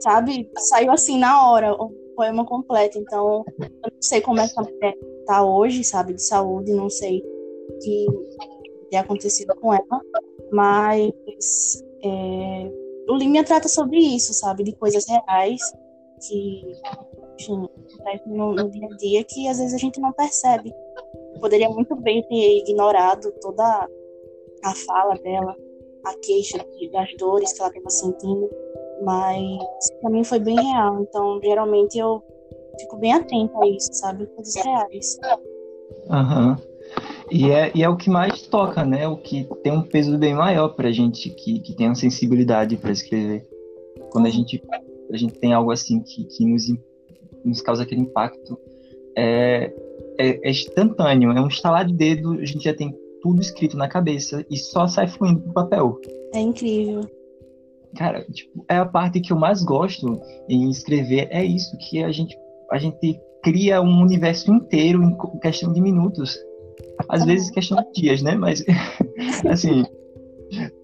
sabe, 0.00 0.50
saiu 0.56 0.92
assim 0.92 1.18
na 1.18 1.50
hora 1.50 1.72
o 1.72 1.90
poema 2.14 2.44
completo. 2.46 2.98
Então, 2.98 3.44
eu 3.60 3.90
não 3.92 4.02
sei 4.02 4.20
como 4.20 4.40
essa 4.40 4.62
mulher 4.62 4.94
tá 5.26 5.44
hoje, 5.44 5.82
sabe, 5.82 6.14
de 6.14 6.22
saúde, 6.22 6.72
não 6.72 6.88
sei 6.88 7.18
o 7.20 7.78
que 7.78 8.06
tem 8.90 8.98
acontecido 8.98 9.54
com 9.56 9.74
ela, 9.74 10.00
mas 10.52 11.82
é, 12.04 12.72
o 13.08 13.16
Límia 13.16 13.44
trata 13.44 13.68
sobre 13.68 13.98
isso, 13.98 14.32
sabe, 14.32 14.62
de 14.62 14.72
coisas 14.76 15.04
reais 15.08 15.60
que, 16.26 16.62
enfim, 17.38 17.68
no, 18.26 18.54
no 18.54 18.70
dia 18.70 18.86
a 18.86 18.96
dia 18.96 19.24
que 19.24 19.48
às 19.48 19.58
vezes 19.58 19.74
a 19.74 19.78
gente 19.78 20.00
não 20.00 20.12
percebe 20.12 20.72
poderia 21.40 21.68
muito 21.68 21.94
bem 21.96 22.22
ter 22.22 22.58
ignorado 22.58 23.32
toda 23.40 23.88
a 24.64 24.74
fala 24.86 25.14
dela, 25.18 25.54
a 26.04 26.14
queixa 26.18 26.58
das 26.92 27.08
dores 27.18 27.52
que 27.52 27.60
ela 27.60 27.70
estava 27.70 27.90
sentindo, 27.90 28.50
mas 29.02 29.90
para 30.00 30.10
mim 30.10 30.24
foi 30.24 30.38
bem 30.38 30.56
real. 30.56 31.02
Então, 31.02 31.40
geralmente 31.42 31.98
eu 31.98 32.22
fico 32.80 32.96
bem 32.96 33.12
atenta 33.12 33.58
a 33.62 33.68
isso, 33.68 33.92
sabe? 33.92 34.26
Coisas 34.26 34.54
reais. 34.56 35.18
Aham. 36.10 36.50
Uhum. 36.50 36.76
E 37.30 37.50
é, 37.50 37.72
e 37.74 37.82
é 37.82 37.88
o 37.88 37.96
que 37.96 38.08
mais 38.08 38.42
toca, 38.42 38.84
né? 38.84 39.08
O 39.08 39.16
que 39.16 39.48
tem 39.62 39.72
um 39.72 39.82
peso 39.82 40.16
bem 40.16 40.34
maior 40.34 40.68
pra 40.68 40.92
gente 40.92 41.28
que, 41.30 41.58
que 41.58 41.74
tem 41.74 41.86
uma 41.86 41.96
sensibilidade 41.96 42.76
para 42.76 42.92
escrever. 42.92 43.44
Quando 44.10 44.26
a 44.26 44.30
gente, 44.30 44.62
a 45.12 45.16
gente 45.16 45.34
tem 45.34 45.52
algo 45.52 45.72
assim 45.72 46.00
que, 46.00 46.24
que 46.24 46.46
nos, 46.46 46.68
nos 47.46 47.60
causa 47.60 47.82
aquele 47.82 48.02
impacto, 48.02 48.58
é, 49.16 49.72
é, 50.18 50.48
é 50.48 50.50
instantâneo, 50.50 51.30
é 51.32 51.40
um 51.40 51.48
estalar 51.48 51.86
de 51.86 51.94
dedo, 51.94 52.32
a 52.32 52.44
gente 52.44 52.64
já 52.64 52.74
tem 52.74 52.94
tudo 53.22 53.40
escrito 53.40 53.76
na 53.76 53.88
cabeça 53.88 54.44
e 54.50 54.56
só 54.56 54.86
sai 54.86 55.08
fluindo 55.08 55.40
pro 55.40 55.52
papel. 55.52 56.00
É 56.34 56.40
incrível. 56.40 57.00
Cara, 57.96 58.24
tipo, 58.24 58.64
é 58.68 58.76
a 58.76 58.84
parte 58.84 59.20
que 59.20 59.32
eu 59.32 59.38
mais 59.38 59.62
gosto 59.62 60.20
em 60.48 60.68
escrever, 60.68 61.28
é 61.30 61.44
isso, 61.44 61.76
que 61.78 62.02
a 62.04 62.12
gente, 62.12 62.36
a 62.70 62.78
gente 62.78 63.18
cria 63.42 63.80
um 63.80 64.02
universo 64.02 64.52
inteiro 64.52 65.02
em 65.02 65.38
questão 65.40 65.72
de 65.72 65.80
minutos. 65.80 66.36
Às 67.08 67.22
é. 67.22 67.26
vezes 67.26 67.50
questão 67.50 67.78
de 67.78 68.00
dias, 68.00 68.20
né? 68.22 68.34
Mas, 68.34 68.64
assim, 69.48 69.84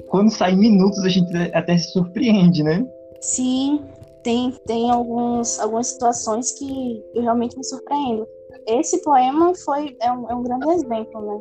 quando 0.09 0.31
sai 0.31 0.55
minutos 0.57 1.05
a 1.05 1.09
gente 1.09 1.35
até 1.53 1.77
se 1.77 1.93
surpreende, 1.93 2.63
né? 2.63 2.87
Sim, 3.21 3.83
tem, 4.23 4.53
tem 4.67 4.91
alguns, 4.91 5.59
algumas 5.59 5.89
situações 5.89 6.53
que 6.53 7.03
eu 7.15 7.23
realmente 7.23 7.57
me 7.57 7.65
surpreendo. 7.65 8.27
Esse 8.67 9.03
poema 9.03 9.55
foi, 9.65 9.97
é, 10.01 10.13
um, 10.13 10.31
é 10.31 10.35
um 10.35 10.43
grande 10.43 10.69
exemplo, 10.71 11.21
né? 11.21 11.41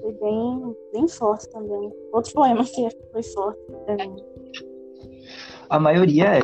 Foi 0.00 0.12
bem, 0.12 0.76
bem 0.92 1.08
forte 1.08 1.48
também. 1.50 1.92
Outro 2.12 2.32
poema 2.32 2.64
que 2.64 2.88
foi 3.12 3.22
forte 3.22 3.60
mim. 3.88 4.16
A 5.68 5.78
maioria 5.78 6.38
é. 6.38 6.42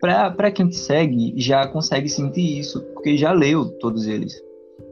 Para 0.00 0.50
quem 0.50 0.68
te 0.68 0.76
segue, 0.76 1.32
já 1.36 1.66
consegue 1.66 2.10
sentir 2.10 2.58
isso, 2.58 2.82
porque 2.92 3.16
já 3.16 3.32
leu 3.32 3.70
todos 3.78 4.06
eles. 4.06 4.34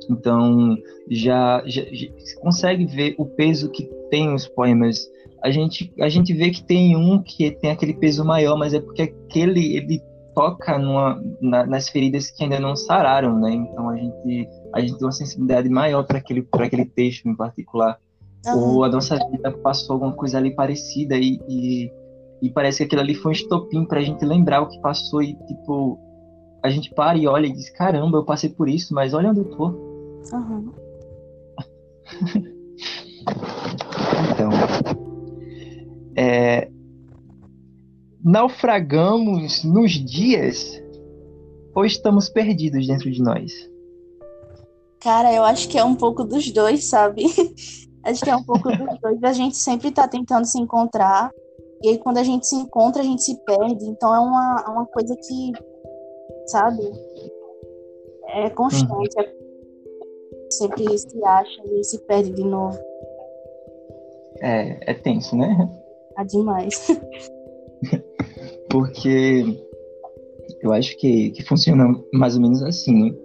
Então, 0.09 0.77
já, 1.11 1.63
já, 1.67 1.83
já, 1.93 2.09
consegue 2.41 2.87
ver 2.87 3.15
o 3.19 3.27
peso 3.27 3.71
que 3.71 3.85
tem 4.11 4.35
os 4.35 4.49
poemas. 4.49 5.11
A 5.43 5.51
gente, 5.51 5.93
a 6.01 6.09
gente 6.09 6.33
vê 6.33 6.51
que 6.51 6.63
tem 6.63 6.97
um 6.97 7.21
que 7.23 7.51
tem 7.51 7.71
aquele 7.71 7.95
peso 7.95 8.25
maior, 8.25 8.57
mas 8.57 8.73
é 8.73 8.81
porque 8.81 9.03
aquele 9.03 9.77
ele 9.77 10.01
toca 10.35 10.79
numa, 10.79 11.23
na, 11.41 11.67
nas 11.67 11.89
feridas 11.89 12.31
que 12.31 12.45
ainda 12.45 12.61
não 12.61 12.77
sararam, 12.77 13.39
né? 13.39 13.53
Então 13.53 13.91
a 13.91 13.97
gente 13.97 14.49
a 14.73 14.81
gente 14.81 14.97
tem 14.97 15.07
uma 15.07 15.13
sensibilidade 15.13 15.69
maior 15.69 16.05
para 16.05 16.19
aquele 16.19 16.47
aquele 16.53 16.85
texto 16.85 17.29
em 17.29 17.35
particular. 17.35 17.99
Uhum. 18.47 18.77
Ou 18.77 18.85
a 18.85 18.89
nossa 18.89 19.19
vida 19.31 19.51
passou 19.51 19.95
alguma 19.95 20.13
coisa 20.13 20.39
ali 20.39 20.55
parecida 20.55 21.17
e, 21.17 21.41
e, 21.49 21.93
e 22.41 22.51
parece 22.51 22.79
que 22.79 22.85
aquilo 22.85 23.03
ali 23.03 23.15
foi 23.15 23.31
um 23.31 23.35
estopim 23.35 23.85
para 23.85 24.01
a 24.01 24.03
gente 24.03 24.25
lembrar 24.25 24.63
o 24.63 24.69
que 24.69 24.81
passou 24.81 25.23
e 25.23 25.35
tipo 25.47 25.99
a 26.63 26.71
gente 26.71 26.95
para 26.95 27.19
e 27.19 27.27
olha 27.27 27.47
e 27.47 27.53
diz 27.53 27.71
caramba 27.71 28.19
eu 28.19 28.25
passei 28.25 28.51
por 28.51 28.69
isso, 28.69 28.95
mas 28.95 29.15
olha 29.15 29.31
onde 29.31 29.41
eu 29.41 29.45
tô. 29.45 29.67
Uhum. 30.33 30.73
é, 36.16 36.69
naufragamos 38.23 39.64
nos 39.64 39.92
dias 39.92 40.81
ou 41.75 41.85
estamos 41.85 42.28
perdidos 42.28 42.87
dentro 42.87 43.11
de 43.11 43.23
nós? 43.23 43.52
Cara, 45.00 45.33
eu 45.35 45.42
acho 45.42 45.69
que 45.69 45.78
é 45.78 45.85
um 45.85 45.97
pouco 45.97 46.23
dos 46.23 46.50
dois, 46.52 46.85
sabe? 46.85 47.25
acho 48.04 48.23
que 48.23 48.31
é 48.31 48.37
um 48.37 48.45
pouco 48.45 48.69
dos 48.71 48.99
dois. 49.02 49.23
A 49.25 49.33
gente 49.33 49.57
sempre 49.57 49.90
tá 49.90 50.07
tentando 50.07 50.45
se 50.45 50.61
encontrar. 50.61 51.31
E 51.83 51.88
aí, 51.88 51.99
quando 51.99 52.19
a 52.19 52.23
gente 52.23 52.47
se 52.47 52.54
encontra, 52.54 53.02
a 53.02 53.04
gente 53.04 53.23
se 53.23 53.37
perde. 53.45 53.85
Então, 53.87 54.14
é 54.14 54.21
uma, 54.21 54.64
uma 54.69 54.87
coisa 54.87 55.16
que, 55.16 55.52
sabe? 56.47 56.81
É 58.28 58.49
constante. 58.50 59.19
Uhum. 59.19 59.42
Sempre 60.50 60.99
se 60.99 61.25
acha 61.25 61.62
e 61.64 61.83
se 61.83 61.99
perde 62.07 62.31
de 62.31 62.45
novo. 62.45 62.78
É, 64.40 64.92
é 64.92 64.95
tenso, 64.95 65.37
né? 65.37 65.82
É 66.19 66.25
demais. 66.25 66.88
porque 68.69 69.45
eu 70.62 70.73
acho 70.73 70.97
que, 70.97 71.31
que 71.31 71.42
funciona 71.42 71.95
mais 72.12 72.37
ou 72.37 72.42
menos 72.42 72.62
assim. 72.62 73.11
Né? 73.11 73.16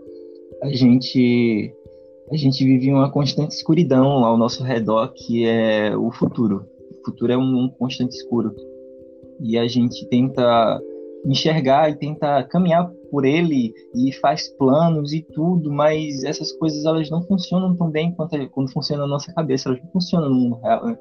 A 0.63 0.70
gente 0.70 1.74
a 2.32 2.36
gente 2.36 2.63
vive 2.65 2.91
uma 2.91 3.10
constante 3.10 3.51
escuridão 3.51 4.25
ao 4.25 4.38
nosso 4.38 4.62
redor, 4.62 5.13
que 5.13 5.46
é 5.46 5.96
o 5.96 6.12
futuro. 6.12 6.65
O 7.01 7.06
futuro 7.06 7.32
é 7.32 7.38
um, 7.38 7.63
um 7.63 7.70
constante 7.70 8.17
escuro. 8.17 8.53
E 9.39 9.58
a 9.58 9.65
gente 9.65 10.06
tenta 10.10 10.82
enxergar 11.25 11.89
e 11.89 11.96
tenta 11.96 12.44
caminhar 12.44 12.91
por 13.10 13.24
ele 13.24 13.74
e 13.96 14.12
faz 14.13 14.50
planos 14.50 15.13
e 15.13 15.22
tudo, 15.22 15.72
mas 15.72 16.24
essas 16.25 16.51
coisas 16.51 16.84
elas 16.86 17.10
não 17.10 17.22
funcionam 17.22 17.75
tão 17.77 17.89
bem 17.89 18.13
quanto 18.13 18.50
quando 18.50 18.72
funciona 18.74 19.03
na 19.03 19.08
nossa 19.08 19.34
cabeça, 19.34 19.70
elas 19.70 19.82
não 19.82 19.91
funcionam 19.91 20.29
no 20.29 20.36
mundo 20.36 20.60
real. 20.62 20.86
Né? 20.86 20.98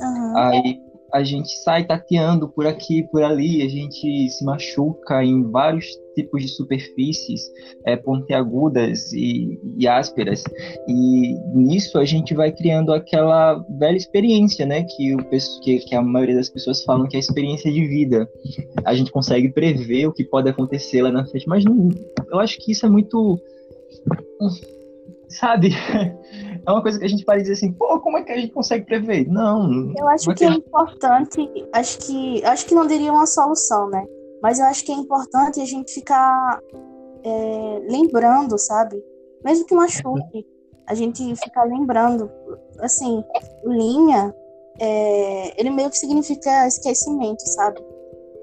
Uhum. 0.00 0.36
Aí 0.36 0.80
a 1.12 1.22
gente 1.22 1.50
sai 1.58 1.84
tateando 1.84 2.48
por 2.48 2.66
aqui, 2.66 3.02
por 3.02 3.22
ali, 3.22 3.62
a 3.62 3.68
gente 3.68 4.30
se 4.30 4.44
machuca 4.44 5.22
em 5.22 5.42
vários 5.50 5.86
tipos 6.14 6.42
de 6.42 6.48
superfícies 6.48 7.50
é, 7.84 7.96
pontiagudas 7.96 9.12
e, 9.12 9.58
e, 9.76 9.86
ásperas. 9.86 10.42
E 10.88 11.34
nisso 11.54 11.98
a 11.98 12.04
gente 12.04 12.34
vai 12.34 12.50
criando 12.50 12.92
aquela 12.92 13.54
velha 13.78 13.96
experiência, 13.96 14.64
né? 14.64 14.84
Que, 14.84 15.14
o, 15.14 15.18
que, 15.62 15.78
que 15.80 15.94
a 15.94 16.02
maioria 16.02 16.36
das 16.36 16.48
pessoas 16.48 16.82
falam 16.84 17.06
que 17.06 17.16
é 17.16 17.18
a 17.18 17.20
experiência 17.20 17.70
de 17.70 17.86
vida. 17.86 18.28
A 18.84 18.94
gente 18.94 19.12
consegue 19.12 19.50
prever 19.50 20.06
o 20.06 20.12
que 20.12 20.24
pode 20.24 20.48
acontecer 20.48 21.02
lá 21.02 21.10
na 21.10 21.26
frente, 21.26 21.48
mas 21.48 21.64
não, 21.64 21.90
eu 22.30 22.38
acho 22.38 22.58
que 22.58 22.72
isso 22.72 22.86
é 22.86 22.88
muito. 22.88 23.38
Sabe? 25.32 25.70
é 26.66 26.70
uma 26.70 26.82
coisa 26.82 26.98
que 26.98 27.04
a 27.04 27.08
gente 27.08 27.24
pode 27.24 27.42
dizer 27.42 27.54
assim, 27.54 27.72
pô, 27.72 28.00
como 28.00 28.18
é 28.18 28.22
que 28.22 28.32
a 28.32 28.38
gente 28.38 28.52
consegue 28.52 28.84
prever? 28.84 29.26
Não. 29.28 29.92
Eu 29.96 30.08
acho 30.08 30.30
é 30.30 30.34
que 30.34 30.44
é 30.44 30.50
importante, 30.50 31.48
acho 31.72 31.98
que, 31.98 32.44
acho 32.44 32.66
que 32.66 32.74
não 32.74 32.86
diria 32.86 33.12
uma 33.12 33.26
solução, 33.26 33.88
né? 33.88 34.04
Mas 34.42 34.58
eu 34.58 34.66
acho 34.66 34.84
que 34.84 34.92
é 34.92 34.94
importante 34.94 35.60
a 35.60 35.64
gente 35.64 35.92
ficar 35.92 36.60
é, 37.24 37.82
lembrando, 37.88 38.58
sabe? 38.58 39.02
Mesmo 39.44 39.66
que 39.66 39.74
machuque, 39.74 40.46
a 40.86 40.94
gente 40.94 41.34
ficar 41.36 41.64
lembrando. 41.64 42.30
Assim, 42.80 43.24
linha, 43.64 44.34
é, 44.80 45.60
ele 45.60 45.70
meio 45.70 45.90
que 45.90 45.98
significa 45.98 46.66
esquecimento, 46.66 47.42
sabe? 47.46 47.80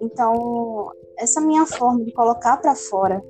Então, 0.01 0.91
essa 1.17 1.41
minha 1.41 1.65
forma 1.65 2.03
de 2.05 2.13
colocar 2.13 2.57
para 2.57 2.75
fora 2.75 3.21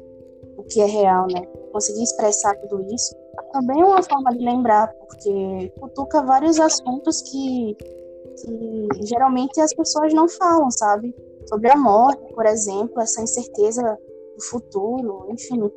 o 0.58 0.64
que 0.64 0.80
é 0.80 0.86
real, 0.86 1.26
né? 1.28 1.42
Conseguir 1.72 2.04
expressar 2.04 2.56
tudo 2.58 2.86
isso 2.94 3.16
também 3.52 3.84
uma 3.84 4.02
forma 4.04 4.32
de 4.32 4.44
lembrar, 4.44 4.88
porque 4.94 5.72
cutuca 5.80 6.22
vários 6.22 6.60
assuntos 6.60 7.22
que, 7.22 7.76
que 7.76 9.06
geralmente 9.06 9.60
as 9.60 9.74
pessoas 9.74 10.14
não 10.14 10.28
falam, 10.28 10.70
sabe? 10.72 11.16
Sobre 11.48 11.70
a 11.72 11.76
morte, 11.76 12.34
por 12.34 12.46
exemplo, 12.46 13.02
essa 13.02 13.22
incerteza 13.22 13.98
do 14.36 14.44
futuro, 14.44 15.28
enfim. 15.30 15.70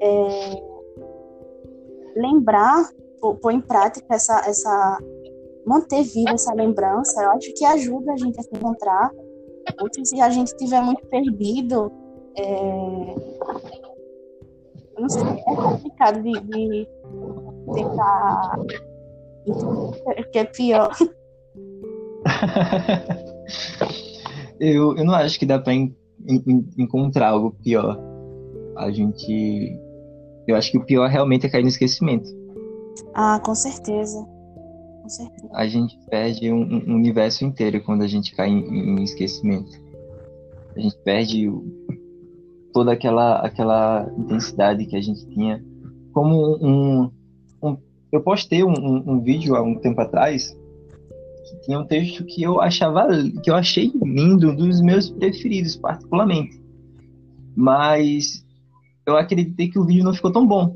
É, 0.00 0.62
lembrar, 2.16 2.88
pôr, 3.20 3.52
em 3.52 3.60
prática 3.60 4.14
essa, 4.14 4.38
essa. 4.46 4.98
manter 5.66 6.02
viva 6.02 6.32
essa 6.32 6.54
lembrança, 6.54 7.22
eu 7.22 7.30
acho 7.32 7.52
que 7.54 7.64
ajuda 7.64 8.12
a 8.12 8.16
gente 8.16 8.38
a 8.38 8.42
se 8.42 8.50
encontrar. 8.52 9.10
Se 10.04 10.20
a 10.20 10.28
gente 10.28 10.48
estiver 10.48 10.82
muito 10.82 11.06
perdido, 11.06 11.90
é, 12.36 13.33
não 15.04 15.10
sei, 15.10 15.22
é 15.22 15.54
complicado 15.54 16.22
de, 16.22 16.32
de 16.32 16.88
tentar. 17.74 18.58
que 20.32 20.38
é 20.38 20.44
pior. 20.44 20.96
eu, 24.58 24.96
eu 24.96 25.04
não 25.04 25.14
acho 25.14 25.38
que 25.38 25.44
dá 25.44 25.58
pra 25.58 25.74
en, 25.74 25.94
en, 26.26 26.66
encontrar 26.78 27.28
algo 27.28 27.54
pior. 27.62 28.00
A 28.78 28.90
gente. 28.90 29.78
Eu 30.48 30.56
acho 30.56 30.72
que 30.72 30.78
o 30.78 30.84
pior 30.84 31.08
realmente 31.08 31.46
é 31.46 31.50
cair 31.50 31.62
no 31.62 31.68
esquecimento. 31.68 32.28
Ah, 33.14 33.38
com 33.44 33.54
certeza. 33.54 34.26
Com 35.02 35.08
certeza. 35.08 35.48
A 35.52 35.66
gente 35.66 35.98
perde 36.08 36.50
um, 36.50 36.62
um 36.62 36.94
universo 36.94 37.44
inteiro 37.44 37.82
quando 37.84 38.00
a 38.02 38.06
gente 38.06 38.34
cai 38.34 38.48
em, 38.48 38.98
em 38.98 39.02
esquecimento. 39.02 39.70
A 40.74 40.80
gente 40.80 40.96
perde 41.04 41.46
o, 41.48 41.62
toda 42.74 42.92
aquela, 42.92 43.36
aquela 43.36 44.12
intensidade 44.18 44.84
que 44.84 44.96
a 44.96 45.00
gente 45.00 45.26
tinha. 45.28 45.64
Como 46.12 46.58
um. 46.60 47.10
um 47.62 47.78
eu 48.12 48.20
postei 48.20 48.62
um, 48.62 48.74
um, 48.74 49.20
vídeo 49.22 49.54
há 49.54 49.62
um 49.62 49.76
tempo 49.76 50.00
atrás 50.00 50.54
que 51.44 51.60
tinha 51.62 51.78
um 51.78 51.86
texto 51.86 52.24
que 52.24 52.42
eu 52.42 52.60
achava 52.60 53.08
que 53.42 53.50
eu 53.50 53.54
achei 53.54 53.92
lindo, 54.02 54.50
um 54.50 54.56
dos 54.56 54.82
meus 54.82 55.08
preferidos, 55.10 55.76
particularmente. 55.76 56.60
Mas 57.56 58.44
eu 59.06 59.16
acreditei 59.16 59.68
que 59.68 59.78
o 59.78 59.84
vídeo 59.84 60.04
não 60.04 60.14
ficou 60.14 60.32
tão 60.32 60.46
bom. 60.46 60.74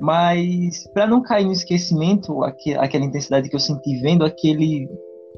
Mas 0.00 0.86
para 0.94 1.06
não 1.06 1.22
cair 1.22 1.44
no 1.44 1.52
esquecimento, 1.52 2.42
aquela 2.42 3.04
intensidade 3.04 3.48
que 3.48 3.54
eu 3.54 3.60
senti 3.60 4.00
vendo 4.00 4.24
aquele, 4.24 4.88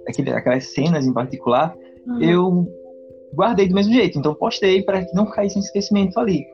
aquele 0.08 0.30
aquelas 0.30 0.72
cenas 0.72 1.04
em 1.04 1.12
particular, 1.12 1.74
uhum. 2.06 2.20
eu 2.20 2.81
guardei 3.34 3.68
do 3.68 3.74
mesmo 3.74 3.92
jeito. 3.92 4.18
Então 4.18 4.34
postei 4.34 4.82
para 4.82 5.04
que 5.04 5.14
não 5.14 5.26
caísse 5.26 5.58
em 5.58 5.62
esquecimento 5.62 6.18
ali. 6.18 6.46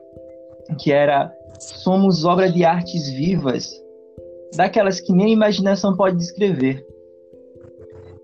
Que 0.79 0.91
era 0.91 1.31
somos 1.59 2.25
obra 2.25 2.51
de 2.51 2.63
artes 2.63 3.09
vivas, 3.09 3.71
daquelas 4.55 4.99
que 4.99 5.11
nem 5.11 5.27
a 5.27 5.29
imaginação 5.29 5.95
pode 5.95 6.17
descrever. 6.17 6.85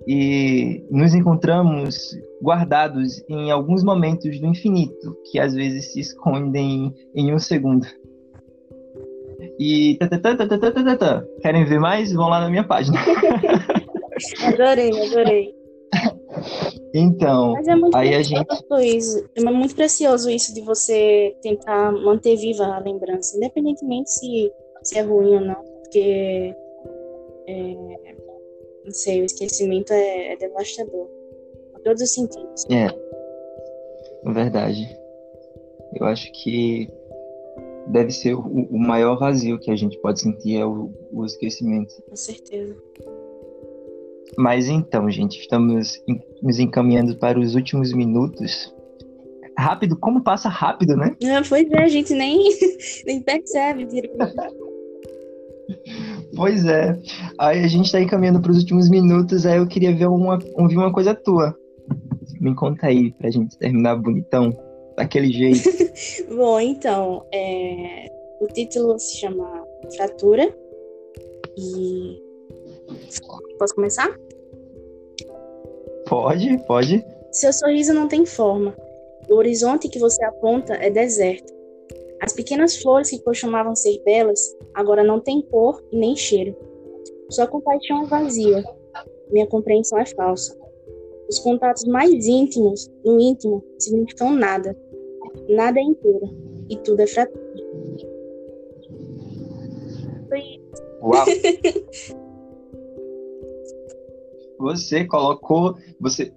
E 0.07 0.85
nos 0.91 1.15
encontramos 1.15 2.15
guardados 2.41 3.23
em 3.27 3.49
alguns 3.49 3.83
momentos 3.83 4.39
do 4.39 4.45
infinito, 4.45 5.17
que 5.31 5.39
às 5.39 5.55
vezes 5.55 5.91
se 5.91 5.99
escondem 5.99 6.93
em 7.15 7.33
um 7.33 7.39
segundo. 7.39 7.87
E 9.59 9.97
querem 11.41 11.65
ver 11.65 11.79
mais? 11.79 12.13
Vão 12.13 12.29
lá 12.29 12.39
na 12.39 12.49
minha 12.49 12.63
página. 12.63 12.99
adorei, 14.45 14.91
adorei. 15.07 15.64
Então, 16.97 17.51
Mas 17.51 17.67
é 17.67 17.75
muito 17.75 17.93
aí 17.97 18.15
a 18.15 18.21
gente. 18.23 18.47
Isso. 18.81 19.29
É 19.35 19.41
muito 19.43 19.75
precioso 19.75 20.29
isso 20.29 20.53
de 20.53 20.61
você 20.61 21.35
tentar 21.41 21.91
manter 21.91 22.37
viva 22.37 22.63
a 22.63 22.79
lembrança, 22.79 23.35
independentemente 23.35 24.09
se, 24.11 24.49
se 24.81 24.97
é 24.97 25.01
ruim 25.01 25.35
ou 25.35 25.41
não, 25.41 25.61
porque. 25.61 26.55
É, 27.47 28.15
não 28.85 28.91
sei, 28.91 29.21
o 29.21 29.25
esquecimento 29.25 29.91
é, 29.91 30.33
é 30.33 30.37
devastador. 30.37 31.09
Em 31.77 31.83
todos 31.83 32.01
os 32.01 32.13
sentidos. 32.13 32.65
É. 32.71 32.87
Verdade. 34.31 34.97
Eu 35.99 36.05
acho 36.05 36.31
que 36.31 36.89
deve 37.87 38.11
ser 38.11 38.35
o, 38.35 38.39
o 38.41 38.79
maior 38.79 39.19
vazio 39.19 39.59
que 39.59 39.69
a 39.69 39.75
gente 39.75 39.99
pode 39.99 40.21
sentir 40.21 40.57
é 40.57 40.65
o, 40.65 40.91
o 41.11 41.25
esquecimento. 41.25 41.93
Com 42.09 42.15
certeza. 42.15 42.73
Mas 44.37 44.67
então, 44.67 45.09
gente, 45.09 45.39
estamos 45.39 46.01
nos 46.41 46.59
encaminhando 46.59 47.15
para 47.17 47.39
os 47.39 47.55
últimos 47.55 47.93
minutos. 47.93 48.73
Rápido, 49.57 49.97
como 49.97 50.21
passa 50.21 50.49
rápido, 50.49 50.97
né? 50.97 51.15
Ah, 51.23 51.41
pois 51.47 51.69
é, 51.71 51.83
a 51.83 51.87
gente 51.87 52.13
nem, 52.13 52.39
nem 53.05 53.21
percebe. 53.21 53.87
pois 56.35 56.65
é. 56.65 56.99
Aí 57.39 57.63
a 57.63 57.67
gente 57.67 57.85
está 57.85 58.01
encaminhando 58.01 58.41
para 58.41 58.51
os 58.51 58.57
últimos 58.57 58.89
minutos, 58.89 59.45
aí 59.45 59.57
eu 59.57 59.67
queria 59.67 59.95
ver 59.95 60.07
uma, 60.07 60.37
ouvir 60.55 60.75
uma 60.75 60.91
coisa 60.91 61.15
tua. 61.15 61.55
Me 62.41 62.53
conta 62.53 62.87
aí, 62.87 63.13
pra 63.13 63.31
gente 63.31 63.57
terminar 63.57 63.95
bonitão, 63.95 64.51
daquele 64.97 65.31
jeito. 65.31 65.69
Bom, 66.35 66.59
então, 66.59 67.25
é... 67.33 68.07
o 68.41 68.47
título 68.47 68.99
se 68.99 69.17
chama 69.17 69.63
Fratura. 69.95 70.53
E. 71.57 72.24
Posso 73.57 73.75
começar? 73.75 74.17
Pode, 76.07 76.57
pode. 76.65 77.05
Seu 77.31 77.51
sorriso 77.51 77.93
não 77.93 78.07
tem 78.07 78.25
forma. 78.25 78.75
O 79.29 79.35
horizonte 79.35 79.89
que 79.89 79.99
você 79.99 80.23
aponta 80.23 80.73
é 80.75 80.89
deserto. 80.89 81.53
As 82.21 82.33
pequenas 82.33 82.77
flores 82.77 83.09
que 83.09 83.19
costumavam 83.19 83.75
ser 83.75 84.01
belas 84.03 84.39
agora 84.73 85.03
não 85.03 85.19
têm 85.19 85.41
cor 85.41 85.83
e 85.91 85.97
nem 85.97 86.15
cheiro. 86.15 86.55
Sua 87.29 87.47
compaixão 87.47 88.03
é 88.03 88.07
vazia. 88.07 88.63
Minha 89.31 89.47
compreensão 89.47 89.99
é 89.99 90.05
falsa. 90.05 90.55
Os 91.27 91.39
contatos 91.39 91.85
mais 91.85 92.27
íntimos, 92.27 92.89
no 93.03 93.19
íntimo, 93.19 93.63
significam 93.79 94.31
nada. 94.31 94.77
Nada 95.49 95.79
é 95.79 95.83
inteiro. 95.83 96.29
E 96.69 96.77
tudo 96.77 96.99
é 97.01 97.07
fratura. 97.07 97.45
Uau! 101.01 101.25
você 104.59 105.05
colocou, 105.05 105.75
você 105.99 106.33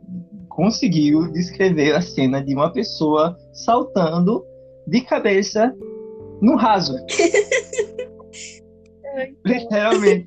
conseguiu 0.49 1.31
descrever 1.33 1.95
a 1.95 2.01
cena 2.01 2.43
de 2.43 2.55
uma 2.55 2.73
pessoa 2.73 3.37
saltando 3.53 4.45
de 4.87 5.01
cabeça 5.03 5.75
no 6.41 6.57
raso. 6.57 6.97
Literalmente. 9.45 10.25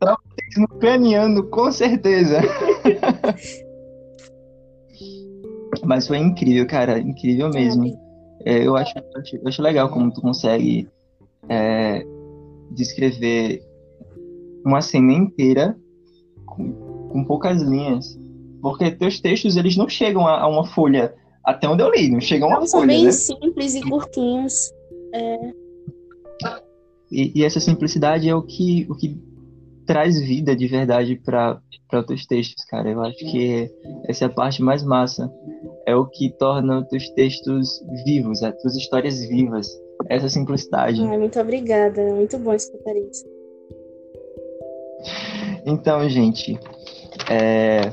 Traumatismo 0.00 0.68
craniano, 0.80 1.44
com 1.48 1.70
certeza. 1.70 2.40
Mas 5.84 6.06
foi 6.06 6.18
incrível, 6.18 6.66
cara. 6.66 6.98
Incrível 6.98 7.50
mesmo. 7.50 7.98
É, 8.44 8.66
eu, 8.66 8.76
acho, 8.76 8.94
eu 8.98 9.48
acho 9.48 9.62
legal 9.62 9.90
como 9.90 10.12
tu 10.12 10.20
consegue 10.20 10.88
é, 11.48 12.04
descrever 12.70 13.62
uma 14.64 14.80
cena 14.80 15.12
inteira 15.12 15.76
com 16.46 16.87
poucas 17.24 17.62
linhas. 17.62 18.18
Porque 18.60 18.90
teus 18.90 19.20
textos, 19.20 19.56
eles 19.56 19.76
não 19.76 19.88
chegam 19.88 20.26
a, 20.26 20.40
a 20.40 20.48
uma 20.48 20.66
folha 20.66 21.14
Até 21.44 21.68
onde 21.68 21.82
eu 21.82 21.90
li, 21.90 22.10
não 22.10 22.20
chega 22.20 22.44
uma 22.46 22.58
Não, 22.58 22.66
são 22.66 22.80
folha, 22.80 22.92
bem 22.92 23.04
né? 23.04 23.12
simples 23.12 23.74
e 23.74 23.82
curtinhos. 23.82 24.72
É, 25.14 25.52
E, 27.10 27.32
e 27.40 27.44
essa 27.44 27.60
simplicidade 27.60 28.28
é 28.28 28.34
o 28.34 28.42
que, 28.42 28.86
o 28.90 28.94
que 28.94 29.16
traz 29.86 30.20
vida 30.20 30.54
de 30.54 30.66
verdade 30.66 31.16
para 31.24 31.58
os 31.94 32.06
teus 32.06 32.26
textos, 32.26 32.64
cara. 32.66 32.90
Eu 32.90 33.00
acho 33.02 33.18
que 33.18 33.70
essa 34.06 34.24
é 34.24 34.28
a 34.28 34.30
parte 34.30 34.62
mais 34.62 34.82
massa. 34.82 35.32
É 35.86 35.96
o 35.96 36.04
que 36.04 36.30
torna 36.38 36.80
os 36.80 36.88
teus 36.88 37.08
textos 37.10 37.82
vivos, 38.04 38.42
as 38.42 38.54
tuas 38.60 38.76
histórias 38.76 39.18
vivas. 39.26 39.66
Essa 40.08 40.28
simplicidade. 40.28 41.02
ai, 41.02 41.16
muito 41.18 41.40
obrigada. 41.40 42.02
Muito 42.14 42.38
bom 42.38 42.52
escutar 42.52 42.94
isso. 42.96 43.24
Então, 45.64 46.08
gente, 46.08 46.58
é, 47.30 47.90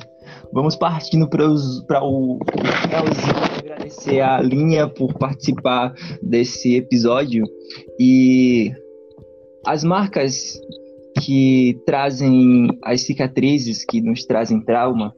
vamos 0.53 0.75
partindo 0.75 1.27
para 1.27 1.45
o 2.03 2.39
finalzinho. 2.81 3.35
Agradecer 3.59 4.21
a 4.21 4.41
Linha 4.41 4.87
por 4.87 5.13
participar 5.13 5.93
desse 6.21 6.75
episódio 6.75 7.45
e 7.99 8.73
as 9.65 9.83
marcas 9.83 10.59
que 11.21 11.79
trazem 11.85 12.67
as 12.83 13.01
cicatrizes, 13.01 13.85
que 13.85 14.01
nos 14.01 14.25
trazem 14.25 14.61
trauma, 14.61 15.15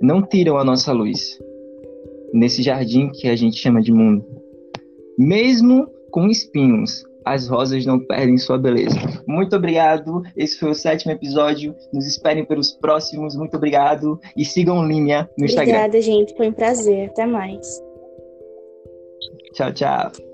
não 0.00 0.22
tiram 0.22 0.56
a 0.58 0.64
nossa 0.64 0.92
luz 0.92 1.38
nesse 2.32 2.62
jardim 2.62 3.10
que 3.10 3.28
a 3.28 3.36
gente 3.36 3.58
chama 3.58 3.80
de 3.80 3.92
mundo. 3.92 4.24
Mesmo 5.18 5.88
com 6.10 6.28
espinhos, 6.28 7.04
as 7.32 7.48
rosas 7.48 7.84
não 7.84 7.98
perdem 7.98 8.36
sua 8.38 8.58
beleza. 8.58 8.96
Muito 9.26 9.54
obrigado. 9.56 10.22
Esse 10.36 10.58
foi 10.58 10.70
o 10.70 10.74
sétimo 10.74 11.12
episódio. 11.12 11.74
Nos 11.92 12.06
esperem 12.06 12.44
pelos 12.44 12.72
próximos. 12.72 13.36
Muito 13.36 13.56
obrigado. 13.56 14.18
E 14.36 14.44
sigam 14.44 14.86
Linha 14.86 15.28
no 15.38 15.44
Instagram. 15.44 15.72
Obrigada, 15.72 16.02
gente. 16.02 16.36
Foi 16.36 16.48
um 16.48 16.52
prazer. 16.52 17.10
Até 17.10 17.26
mais. 17.26 17.80
Tchau, 19.54 19.72
tchau. 19.72 20.27